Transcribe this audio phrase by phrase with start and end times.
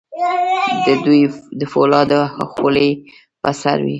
[0.85, 1.21] د دوی
[1.59, 2.21] د فولادو
[2.53, 2.89] خولۍ
[3.41, 3.89] په سر وې.